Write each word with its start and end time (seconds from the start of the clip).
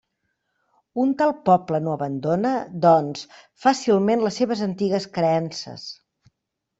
Un 1.03 1.09
tal 1.17 1.33
poble 1.49 1.79
no 1.87 1.91
abandona, 1.97 2.53
doncs, 2.85 3.25
fàcilment 3.65 4.23
les 4.29 4.39
seves 4.41 4.65
antigues 4.69 5.07
creences. 5.19 5.85